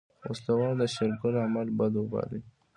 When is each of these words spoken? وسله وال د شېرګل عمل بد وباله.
وسله 0.29 0.53
وال 0.59 0.75
د 0.81 0.83
شېرګل 0.93 1.33
عمل 1.45 1.67
بد 1.77 1.93
وباله. 1.97 2.39